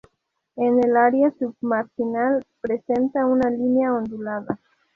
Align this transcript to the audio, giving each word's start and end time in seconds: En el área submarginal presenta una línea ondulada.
En 0.55 0.83
el 0.83 0.97
área 0.97 1.31
submarginal 1.37 2.43
presenta 2.59 3.27
una 3.27 3.51
línea 3.51 3.93
ondulada. 3.93 4.57